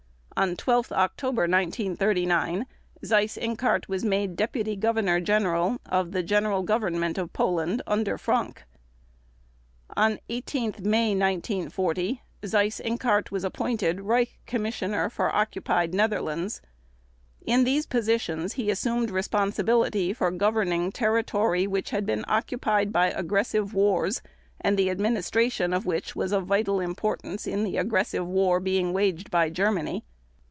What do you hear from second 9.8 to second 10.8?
On 18